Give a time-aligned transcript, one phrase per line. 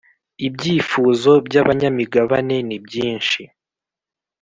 [0.47, 3.41] Ibyifuzo byabanyamigabane nibyishi.